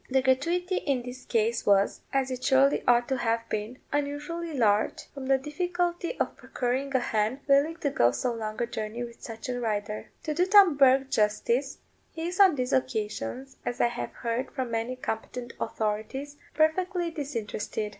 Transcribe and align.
The 0.09 0.23
gratuity 0.23 0.77
in 0.77 1.03
this 1.03 1.25
case 1.25 1.63
was, 1.63 2.01
as 2.11 2.31
it 2.31 2.43
surely 2.43 2.83
ought 2.87 3.07
to 3.09 3.17
have 3.17 3.47
been, 3.49 3.77
unusually 3.91 4.51
large, 4.51 5.05
from 5.13 5.27
the 5.27 5.37
difficulty 5.37 6.19
of 6.19 6.35
procuring 6.37 6.95
a 6.95 6.99
hen 6.99 7.41
willing 7.47 7.75
to 7.81 7.91
go 7.91 8.09
so 8.09 8.33
long 8.33 8.59
a 8.59 8.65
journey 8.65 9.03
with 9.03 9.21
such 9.21 9.47
a 9.47 9.59
rider. 9.59 10.09
To 10.23 10.33
do 10.33 10.47
Tom 10.47 10.75
Bourke 10.75 11.11
justice, 11.11 11.77
he 12.13 12.27
is 12.27 12.39
on 12.39 12.55
these 12.55 12.73
occasions, 12.73 13.57
as 13.63 13.79
I 13.79 13.89
have 13.89 14.13
heard 14.13 14.49
from 14.49 14.71
many 14.71 14.95
competent 14.95 15.53
authorities, 15.59 16.35
perfectly 16.55 17.11
disinterested. 17.11 17.89